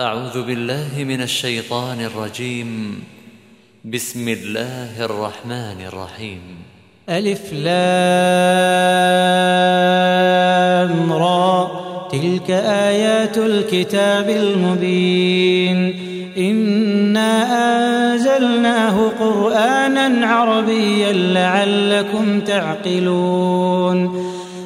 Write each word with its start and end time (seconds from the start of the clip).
أعوذ 0.00 0.46
بالله 0.46 0.88
من 0.98 1.22
الشيطان 1.22 2.00
الرجيم. 2.00 3.02
بسم 3.84 4.28
الله 4.28 5.04
الرحمن 5.04 5.76
الرحيم. 5.86 6.40
ألف 7.08 7.52
لام 7.52 7.92
را. 11.12 11.70
تلك 12.12 12.50
آيات 12.50 13.38
الكتاب 13.38 14.30
المبين. 14.30 15.94
إنا 16.38 17.46
أنزلناه 18.12 19.08
قرآنا 19.20 20.26
عربيا 20.26 21.12
لعلكم 21.12 22.40
تعقلون. 22.40 24.15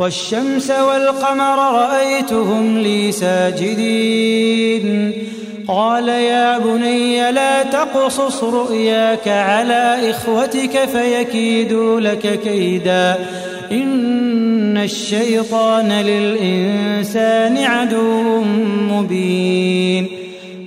والشمس 0.00 0.70
والقمر 0.70 1.74
رأيتهم 1.74 2.78
لي 2.78 3.12
ساجدين. 3.12 5.12
قال 5.68 6.08
يا 6.08 6.58
بني 6.58 7.32
لا 7.32 7.62
تقصص 7.62 8.44
رؤياك 8.44 9.28
على 9.28 10.10
إخوتك 10.10 10.84
فيكيدوا 10.84 12.00
لك 12.00 12.40
كيدا. 12.40 13.18
إن 13.72 14.78
الشيطان 14.78 15.92
للإنسان 15.92 17.58
عدو 17.58 18.40
مبين. 18.90 20.19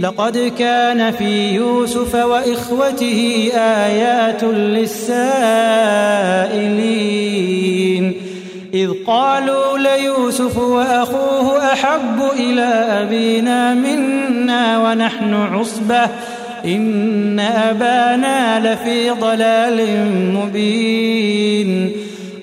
لقد 0.00 0.52
كان 0.58 1.10
في 1.10 1.54
يوسف 1.54 2.14
وإخوته 2.14 3.50
آيات 3.54 4.44
للسائلين. 4.44 5.36
إذ 8.74 8.90
قالوا 9.06 9.78
ليوسف 9.78 10.58
وأخوه 10.58 11.72
أحب 11.72 12.22
إلى 12.38 12.62
أبينا 13.02 13.74
منا 13.74 14.78
ونحن 14.84 15.34
عصبة. 15.34 16.08
إن 16.64 17.40
أبانا 17.40 18.72
لفي 18.72 19.10
ضلال 19.10 20.06
مبين. 20.34 21.92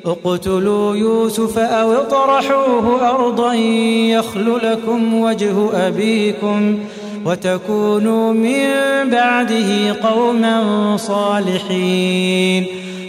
اقتلوا 0.06 0.96
يوسف 0.96 1.58
أو 1.58 1.94
اطرحوه 1.94 3.10
أرضا 3.10 3.54
يخل 3.54 4.60
لكم 4.64 5.22
وجه 5.22 5.88
أبيكم. 5.88 6.80
وتكونوا 7.26 8.34
من 8.34 8.70
بعده 9.10 9.96
قوما 10.04 10.98
صالحين. 10.98 12.66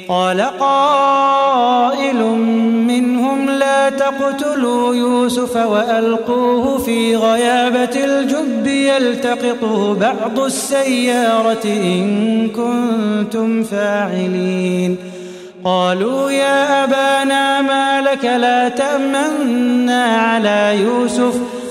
قال 0.08 0.40
قائل 0.60 2.22
منهم 2.86 3.50
لا 3.50 3.90
تقتلوا 3.90 4.94
يوسف 4.94 5.56
وألقوه 5.56 6.78
في 6.78 7.16
غيابة 7.16 8.04
الجب 8.04 8.66
يلتقطه 8.66 9.94
بعض 9.94 10.38
السيارة 10.38 11.64
إن 11.64 12.48
كنتم 12.48 13.62
فاعلين. 13.62 14.96
قالوا 15.64 16.30
يا 16.30 16.84
أبانا 16.84 17.62
ما 17.62 18.00
لك 18.00 18.24
لا 18.24 18.68
تأمنا 18.68 20.04
على 20.04 20.80
يوسف 20.80 21.34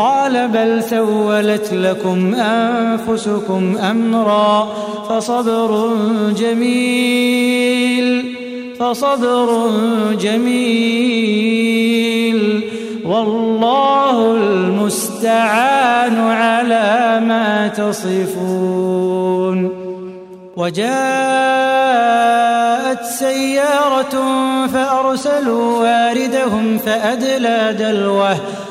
قال 0.00 0.48
بل 0.48 0.82
سولت 0.82 1.72
لكم 1.72 2.34
أنفسكم 2.34 3.78
أمرا 3.78 4.68
فصبر 5.08 5.90
جميل 6.38 8.36
فصبر 8.80 9.70
جميل. 10.20 11.60
والله 13.04 14.36
المستعان 14.36 16.20
على 16.20 17.20
ما 17.26 17.68
تصفون. 17.68 19.70
وجاءت 20.56 20.90
سيارة 23.04 24.16
فأرسلوا 24.66 25.78
واردهم 25.78 26.78
فأدلى 26.78 27.76
دلوه 27.78 28.36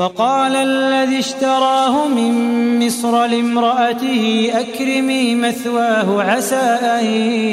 وقال 0.00 0.56
الذي 0.56 1.18
اشتراه 1.18 2.08
من 2.08 2.86
مصر 2.86 3.26
لامرأته 3.26 4.50
أكرمي 4.54 5.34
مثواه 5.34 6.22
عسى 6.22 6.78
أن 7.00 7.04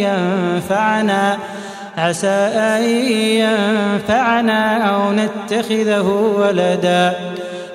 ينفعنا 0.08 1.38
عسى 1.98 2.28
أن 2.28 2.84
ينفعنا 3.44 4.78
أو 4.78 5.12
نتخذه 5.12 6.36
ولدا. 6.38 7.14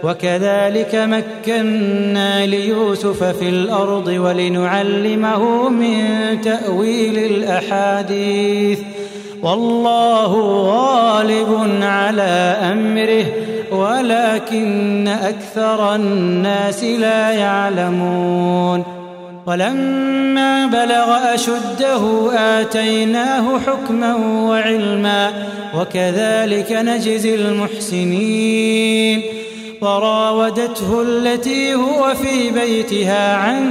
وكذلك 0.02 0.94
مكنا 0.94 2.46
ليوسف 2.46 3.24
في 3.24 3.48
الأرض 3.48 4.06
ولنعلمه 4.06 5.68
من 5.68 6.04
تأويل 6.44 7.18
الأحاديث. 7.18 8.78
والله 9.42 10.32
غالب 10.66 11.82
على 11.82 12.56
أمره. 12.72 13.51
ولكن 13.72 15.08
أكثر 15.08 15.94
الناس 15.94 16.84
لا 16.84 17.30
يعلمون. 17.30 18.84
ولما 19.46 20.66
بلغ 20.66 21.34
أشده 21.34 22.32
آتيناه 22.32 23.58
حكما 23.58 24.14
وعلما 24.48 25.32
وكذلك 25.76 26.72
نجزي 26.72 27.34
المحسنين. 27.34 29.22
وراودته 29.82 31.02
التي 31.02 31.74
هو 31.74 32.14
في 32.14 32.50
بيتها 32.50 33.36
عن 33.36 33.64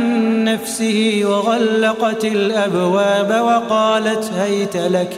نفسه 0.43 1.21
وغلقت 1.25 2.25
الأبواب 2.25 3.41
وقالت 3.45 4.31
هيت 4.37 4.77
لك 4.77 5.17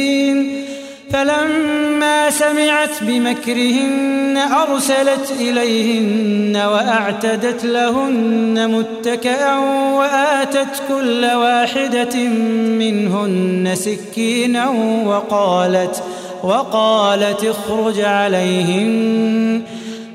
فلما 1.13 2.29
سمعت 2.29 3.03
بمكرهن 3.03 4.37
أرسلت 4.37 5.33
إليهن 5.39 6.57
وأعتدت 6.57 7.65
لهن 7.65 8.71
متكئا 8.71 9.57
وآتت 9.97 10.83
كل 10.87 11.25
واحدة 11.25 12.17
منهن 12.79 13.71
سكينا 13.75 14.69
وقالت 15.05 16.03
وقالت 16.43 17.43
اخرج 17.43 17.99
عليهن 18.01 19.61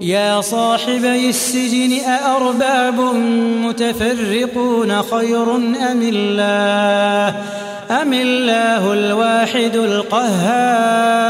يا 0.00 0.40
صاحبي 0.40 1.28
السجن 1.28 2.00
أأرباب 2.06 3.00
متفرقون 3.62 5.02
خير 5.02 5.56
أم 5.56 6.02
الله؟ 6.02 7.34
أم 8.02 8.12
الله 8.12 8.92
الواحد 8.92 9.76
القهار؟ 9.76 11.28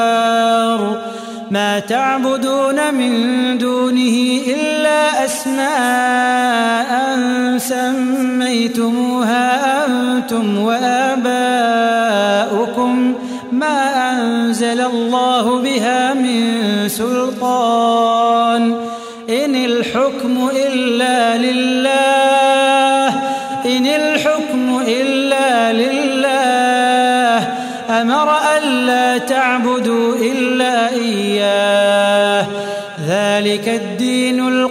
ما 1.51 1.79
تعبدون 1.79 2.95
من 2.95 3.59
دونه 3.59 4.41
إلا 4.47 5.25
أسماء 5.25 6.89
سميتموها 7.59 9.07
أنتم 9.87 10.59
وآباؤكم. 10.59 11.39
ما 13.53 14.13
أنزل 14.13 14.81
الله 14.81 15.61
بها 15.61 16.15
من 16.15 16.65
سلطان 16.89 17.38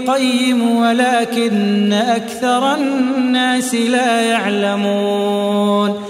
القيم 0.08 0.78
ولكن 0.78 1.94
أكثر 1.94 2.76
الناس 2.76 3.76
لا 3.76 4.22
يعلمون. 4.22 6.04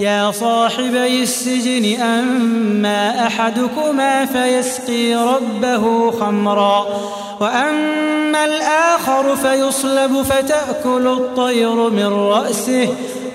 يا 0.00 0.30
صاحبي 0.30 1.22
السجن 1.22 2.00
أما 2.00 3.26
أحدكما 3.26 4.24
فيسقي 4.24 5.14
ربه 5.14 6.10
خمرا 6.10 6.86
وأما 7.40 8.44
الآخر 8.44 9.36
فيصلب 9.36 10.22
فتأكل 10.22 11.06
الطير 11.06 11.90
من 11.90 12.06
رأسه. 12.06 12.88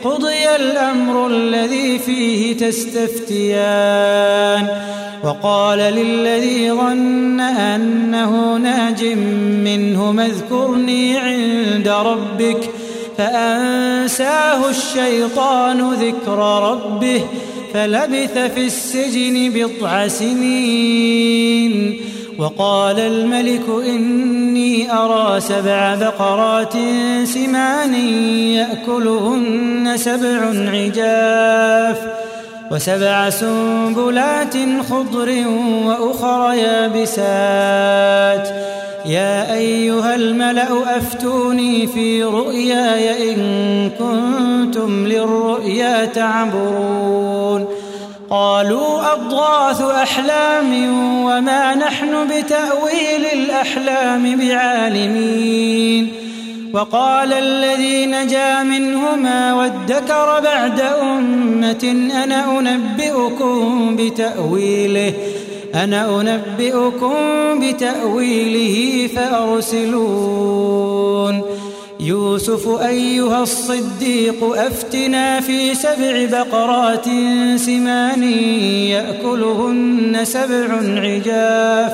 قضي 0.03 0.55
الأمر 0.55 1.27
الذي 1.27 1.99
فيه 1.99 2.57
تستفتيان. 2.57 4.19
وقال 5.23 5.79
للذي 5.79 6.71
ظن 6.71 7.39
أنه 7.39 8.57
ناج 8.57 9.05
منه 9.63 10.25
اذكرني 10.25 11.17
عند 11.17 11.87
ربك 11.87 12.69
فأنساه 13.17 14.69
الشيطان 14.69 15.93
ذكر 15.93 16.37
ربه 16.71 17.21
فلبث 17.73 18.37
في 18.37 18.65
السجن 18.65 19.51
بضع 19.55 20.07
سنين 20.07 22.01
وقال 22.37 22.99
الملك 22.99 23.61
إني 23.85 24.91
أرى 24.93 25.39
سبع 25.39 25.95
بقرات 25.95 26.73
سمان 27.23 27.93
يأكلهن 28.53 29.93
سبع 29.97 30.69
عجاف 30.71 32.28
وسبع 32.71 33.29
سنبلات 33.29 34.53
خضر 34.89 35.43
وأخر 35.85 36.53
يابسات. 36.53 38.49
يا 39.05 39.53
أيها 39.53 40.15
الملأ 40.15 40.97
أفتوني 40.97 41.87
في 41.87 42.23
رؤياي 42.23 43.33
إن 43.33 43.89
كنتم 43.89 45.07
للرؤيا 45.07 46.05
تعبرون. 46.05 47.67
قالوا 48.29 49.13
أضغاث 49.13 49.81
أحلام 49.81 50.73
وما 51.25 51.75
نحن 51.75 52.27
بتأويل 52.27 53.25
الأحلام 53.33 54.39
بعالمين. 54.39 56.28
وقال 56.73 57.33
الذي 57.33 58.05
نجا 58.05 58.63
منهما 58.63 59.53
وادكر 59.53 60.39
بعد 60.43 60.81
أمة 60.81 62.09
أنا 62.23 62.59
أنبئكم 62.59 63.95
بتأويله 63.95 65.13
أنا 65.75 66.21
أنبئكم 66.21 67.15
بتأويله 67.61 69.07
فأرسلون. 69.15 70.39
يوسف 71.99 72.81
أيها 72.81 73.43
الصديق 73.43 74.43
أفتنا 74.43 75.39
في 75.39 75.75
سبع 75.75 76.25
بقرات 76.31 77.05
سمان 77.55 78.23
يأكلهن 78.93 80.19
سبع 80.23 80.67
عجاف. 81.01 81.93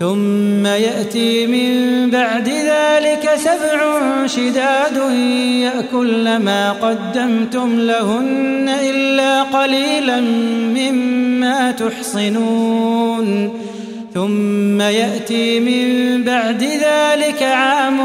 ثم 0.00 0.66
يأتي 0.66 1.46
من 1.46 2.10
بعد 2.10 2.48
ذلك 2.48 3.30
سبع 3.36 4.26
شداد 4.26 4.96
يأكل 5.62 6.36
ما 6.36 6.72
قدمتم 6.72 7.80
لهن 7.80 8.68
إلا 8.68 9.42
قليلا 9.42 10.20
مما 10.76 11.70
تحصنون. 11.70 13.50
ثم 14.14 14.80
يأتي 14.80 15.60
من 15.60 16.22
بعد 16.24 16.62
ذلك 16.62 17.42
عام 17.42 17.98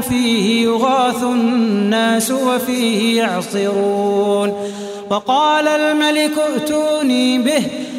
فيه 0.00 0.64
يغاث 0.64 1.22
الناس 1.22 2.30
وفيه 2.30 3.22
يعصرون. 3.22 4.52
وقال 5.10 5.68
الملك 5.68 6.32
ائتوني 6.38 7.38
به 7.38 7.62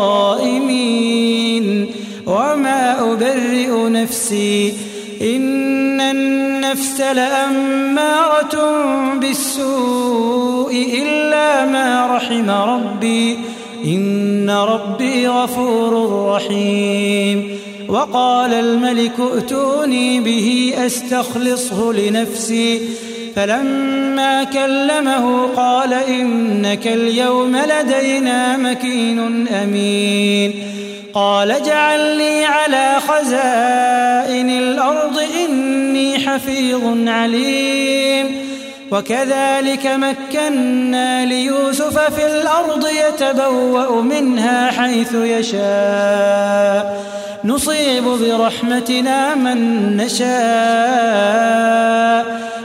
وما 2.26 3.12
أبرئ 3.12 3.88
نفسي 3.88 4.75
إن 5.23 6.00
النفس 6.00 7.00
لأمارة 7.00 8.73
بالسوء 9.14 11.02
إلا 11.02 11.66
ما 11.66 12.16
رحم 12.16 12.50
ربي. 12.50 13.38
إن 13.85 14.50
ربي 14.50 15.28
غفور 15.28 16.26
رحيم. 16.35 17.59
وقال 17.88 18.54
الملك 18.54 19.12
ائتوني 19.35 20.21
به 20.21 20.75
أستخلصه 20.87 21.92
لنفسي. 21.92 22.80
فلما 23.36 24.44
كلمه 24.44 25.46
قال 25.56 25.94
إنك 25.94 26.86
اليوم 26.86 27.56
لدينا 27.56 28.56
مكين 28.56 29.48
أمين. 29.48 30.54
قال 31.14 31.50
اجعل 31.50 32.16
لي 32.16 32.44
على 32.44 32.94
خزائن 33.08 34.50
الأرض 34.50 35.20
إني 35.44 36.18
حفيظ 36.18 37.08
عليم. 37.08 38.42
وكذلك 38.90 39.86
مكنا 39.86 41.24
ليوسف 41.24 41.98
في 41.98 42.26
الأرض 42.26 42.88
يتبوأ 42.88 44.02
منها 44.02 44.70
حيث 44.70 45.14
يشاء. 45.14 47.02
نصيب 47.44 48.04
برحمتنا 48.04 49.34
من 49.34 49.96
نشاء. 49.96 50.32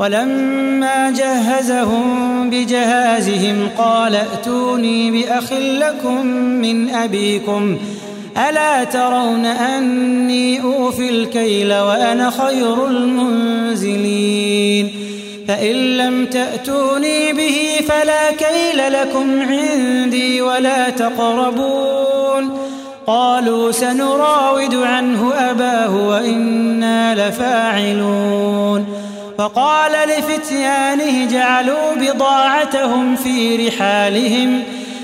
ولما 0.00 1.10
جهزهم 1.10 2.50
بجهازهم 2.50 3.68
قال 3.78 4.14
ائتوني 4.14 5.10
بأخ 5.10 5.52
لكم 5.52 6.26
من 6.26 6.90
أبيكم 6.90 7.78
ألا 8.48 8.84
ترون 8.84 9.46
أني 9.46 10.62
أوفي 10.62 11.10
الكيل 11.10 11.74
وأنا 11.74 12.30
خير 12.30 12.86
المنزلين؟ 12.86 14.10
فإن 15.48 15.96
لم 15.96 16.26
تأتوني 16.26 17.32
به 17.32 17.70
فلا 17.88 18.30
كيل 18.30 18.92
لكم 18.92 19.42
عندي 19.42 20.42
ولا 20.42 20.90
تقربون. 20.90 22.50
قالوا 23.06 23.72
سنراود 23.72 24.74
عنه 24.74 25.32
أباه 25.34 26.06
وإنا 26.08 27.28
لفاعلون. 27.28 28.99
فقال 29.40 29.92
لفتيانه 30.08 31.30
جعلوا 31.30 31.94
بضاعتهم 31.96 33.16
في 33.16 33.68
رحالهم 33.68 34.62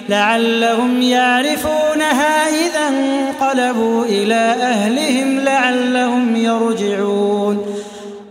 لعلهم 0.08 1.02
يعرفونها 1.02 2.48
إذا 2.48 2.88
انقلبوا 2.88 4.04
إلى 4.04 4.54
أهلهم 4.60 5.40
لعلهم 5.40 6.36
يرجعون 6.36 7.66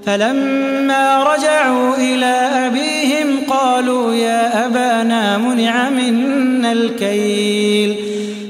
فلما 0.05 1.23
رجعوا 1.23 1.95
إلى 1.95 2.49
أبيهم 2.67 3.27
قالوا 3.49 4.13
يا 4.13 4.65
أبانا 4.65 5.37
منع 5.37 5.89
منا 5.89 6.71
الكيل 6.71 7.95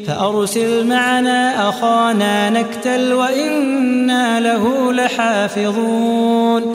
فأرسل 0.07 0.87
معنا 0.87 1.69
أخانا 1.69 2.49
نكتل 2.49 3.13
وإنا 3.13 4.39
له 4.39 4.93
لحافظون 4.93 6.74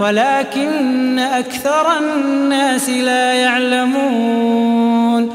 ولكن 0.00 1.18
أكثر 1.18 1.98
الناس 1.98 2.88
لا 2.88 3.32
يعلمون. 3.32 5.30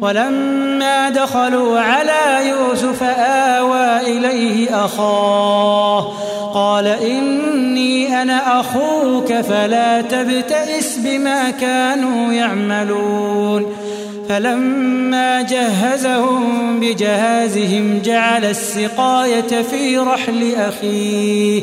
ولما 0.00 1.10
دخلوا 1.10 1.80
على 1.80 2.48
يوسف 2.48 3.02
آوى 3.18 4.00
إليه 4.00 4.84
أخاه 4.84 6.12
قال 6.54 6.86
إني 6.86 8.22
أنا 8.22 8.60
أخوك 8.60 9.32
فلا 9.32 10.00
تبتئس 10.02 10.98
بما 10.98 11.50
كانوا 11.50 12.32
يعملون. 12.32 13.66
فلما 14.28 15.42
جهزهم 15.42 16.80
بجهازهم 16.80 18.02
جعل 18.04 18.44
السقاية 18.44 19.62
في 19.70 19.98
رحل 19.98 20.54
أخيه. 20.56 21.62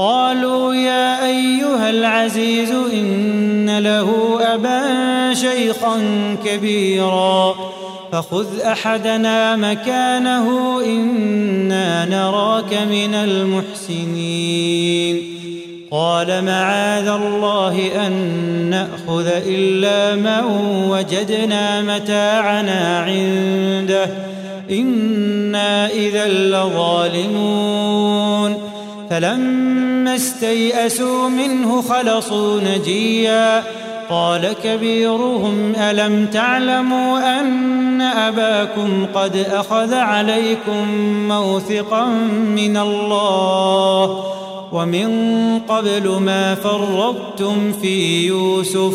قالوا 0.00 0.74
يا 0.74 1.26
أيها 1.26 1.90
العزيز 1.90 2.70
إن 2.70 3.78
له 3.78 4.38
أبا 4.54 5.34
شيخا 5.34 6.02
كبيرا 6.44 7.54
فخذ 8.12 8.60
أحدنا 8.60 9.56
مكانه 9.56 10.80
إنا 10.84 12.04
نراك 12.04 12.74
من 12.90 13.14
المحسنين. 13.14 15.22
قال 15.90 16.44
معاذ 16.44 17.08
الله 17.08 18.06
أن 18.06 18.12
نأخذ 18.70 19.26
إلا 19.46 20.16
من 20.16 20.44
وجدنا 20.90 21.82
متاعنا 21.82 22.98
عنده. 22.98 24.10
إنا 24.70 25.86
إذا 25.86 26.28
لظالمون. 26.28 27.79
فلما 29.20 30.16
استيئسوا 30.16 31.28
منه 31.28 31.82
خلصوا 31.82 32.60
نجيا. 32.60 33.64
قال 34.10 34.52
كبيرهم 34.64 35.72
ألم 35.76 36.26
تعلموا 36.26 37.40
أن 37.40 38.00
أباكم 38.00 39.06
قد 39.14 39.36
أخذ 39.36 39.94
عليكم 39.94 40.88
موثقا 41.28 42.06
من 42.56 42.76
الله 42.76 44.24
ومن 44.72 45.10
قبل 45.68 46.08
ما 46.08 46.54
فرطتم 46.54 47.72
في 47.82 48.26
يوسف 48.26 48.94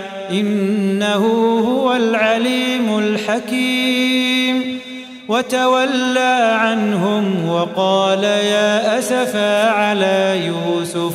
إنه 0.31 1.25
هو 1.59 1.93
العليم 1.93 2.99
الحكيم. 2.99 4.79
وتولى 5.27 6.57
عنهم 6.59 7.49
وقال 7.49 8.23
يا 8.23 8.99
أسفا 8.99 9.69
على 9.69 10.41
يوسف 10.45 11.13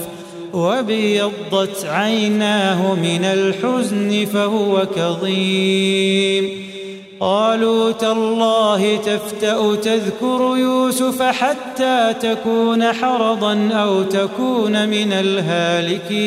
وابيضت 0.53 1.85
عيناه 1.85 2.95
من 2.95 3.25
الحزن 3.25 4.27
فهو 4.33 4.87
كظيم. 4.97 6.67
قالوا 7.21 7.93
تالله 7.93 8.97
تفتأ 8.97 9.75
تذكر 9.75 10.57
يوسف 10.57 11.23
حتى 11.23 12.15
تكون 12.23 12.93
حرضا 12.93 13.71
أو 13.73 14.03
تكون 14.03 14.89
من 14.89 15.13
الهالكين. 15.13 16.27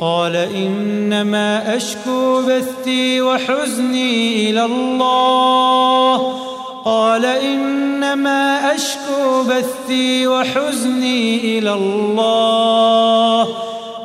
قال 0.00 0.36
إنما 0.36 1.76
أشكو 1.76 2.42
بثي 2.42 3.20
وحزني 3.20 4.50
إلى 4.50 4.64
الله. 4.64 6.36
قال 6.84 7.24
إنما 7.26 8.74
أشكو 8.74 9.42
بثي 9.42 10.26
وحزني 10.26 11.58
إلى 11.58 11.72
الله. 11.72 13.48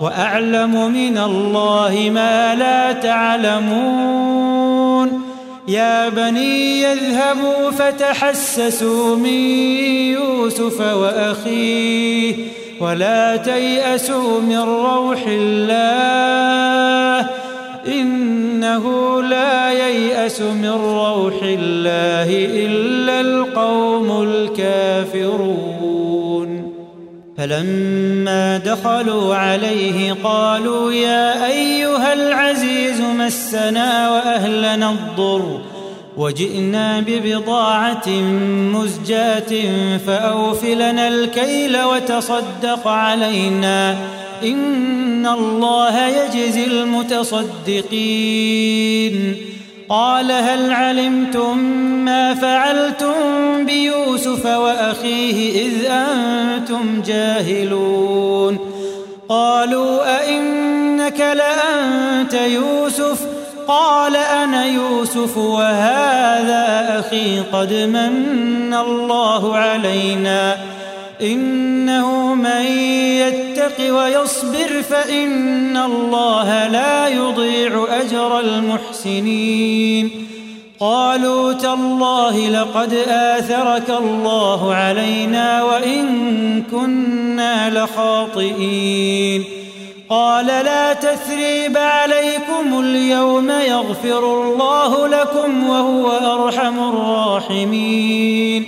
وأعلم 0.01 0.91
من 0.91 1.17
الله 1.17 2.11
ما 2.13 2.55
لا 2.55 2.91
تعلمون. 2.91 4.55
يا 5.67 6.09
بني 6.09 6.81
يذهبوا 6.81 7.71
فتحسسوا 7.71 9.15
من 9.15 9.41
يوسف 10.11 10.81
وأخيه. 10.81 12.64
ولا 12.79 13.35
تيأسوا 13.35 14.41
من 14.41 14.57
روح 14.57 15.25
الله. 15.27 17.29
إنه 17.87 19.21
لا 19.21 19.71
ييأس 19.71 20.41
من 20.41 20.69
روح 20.69 21.43
الله 21.43 22.47
إلا 22.65 23.21
القوم 23.21 24.23
الكافرون. 24.23 25.85
فلما 27.37 28.57
دخلوا 28.57 29.35
عليه 29.35 30.15
قالوا 30.23 30.91
يا 30.91 31.45
أيها 31.45 32.13
العزيز 32.13 33.01
مسنا 33.01 34.09
وأهلنا 34.09 34.89
الضر. 34.89 35.61
وجئنا 36.17 37.03
ببضاعة 37.07 38.09
مزجاة 38.73 39.53
فأوفلنا 40.07 41.07
الكيل 41.07 41.83
وتصدق 41.83 42.87
علينا. 42.87 43.97
إن 44.43 45.27
الله 45.27 46.07
يجزي 46.07 46.65
المتصدقين. 46.65 49.35
قال 49.89 50.31
هل 50.31 50.71
علمتم 50.71 51.57
ما 52.05 52.33
فعلتم 52.33 53.13
بيوسف 53.65 54.45
وأخيه 54.45 55.67
إذ 55.67 55.85
أنتم 55.85 57.01
جاهلون؟ 57.05 58.59
قالوا 59.29 60.19
أئنك 60.19 61.19
لأنت 61.19 62.33
يوسف؟ 62.33 63.24
قال 63.67 64.15
أنا 64.15 64.65
يوسف 64.65 65.37
وهذا 65.37 66.99
أخي 66.99 67.39
قد 67.39 67.73
من 67.73 68.73
الله 68.73 69.57
علينا 69.57 70.57
إنه 71.21 72.35
من 72.35 72.65
يتق 73.21 73.93
ويصبر 73.95 74.81
فإن 74.89 75.77
الله 75.77 76.67
لا 76.67 77.07
يضيع 77.07 77.87
أجر 78.01 78.39
المحسنين 78.39 80.25
قالوا 80.79 81.53
تالله 81.53 82.49
لقد 82.49 82.93
آثرك 83.07 83.89
الله 83.89 84.73
علينا 84.73 85.63
وإن 85.63 86.05
كنا 86.71 87.69
لخاطئين 87.69 89.54
قال 90.09 90.45
لا 90.45 90.93
تثريب 90.93 91.77
عليكم 91.77 92.79
اليوم 92.79 93.49
يغفر 93.49 94.43
الله 94.43 95.07
لكم 95.07 95.69
وهو 95.69 96.11
أرحم 96.11 96.89
الراحمين. 96.89 98.65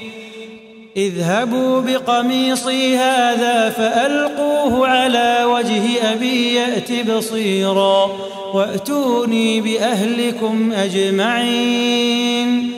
اذهبوا 0.97 1.81
بقميصي 1.81 2.97
هذا 2.97 3.69
فألقوه 3.69 4.87
على 4.87 5.43
وجه 5.45 6.13
أبي 6.13 6.53
يأت 6.53 7.09
بصيرا 7.09 8.09
وأتوني 8.53 9.61
بأهلكم 9.61 10.71
أجمعين. 10.71 12.71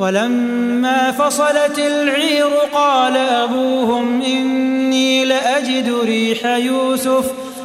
ولما 0.00 1.10
فصلت 1.10 1.78
العير 1.78 2.50
قال 2.74 3.16
أبوهم 3.16 4.22
إني 4.22 5.24
لأجد 5.24 5.94
ريح 6.04 6.46
يوسف 6.46 7.24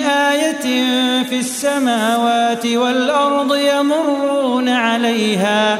آية 0.00 0.66
في 1.22 1.38
السماوات 1.38 2.66
والأرض 2.66 3.56
يمرون 3.56 4.68
عليها 4.68 5.78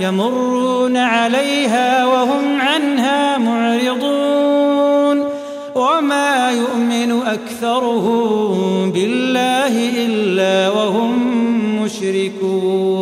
يمرون 0.00 0.96
عليها 0.96 2.06
وهم 2.06 2.60
عنها 2.60 3.38
معرضون. 3.38 5.24
وما 5.74 6.50
يؤمن 6.50 7.22
أكثرهم 7.26 8.92
بالله 8.92 9.90
إلا 10.06 10.68
وهم 10.70 11.12
مشركون. 11.82 13.01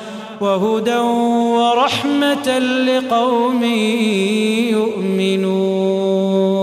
وهدى 0.41 0.97
ورحمة 0.97 2.59
لقوم 2.59 3.63
يؤمنون. 4.73 6.60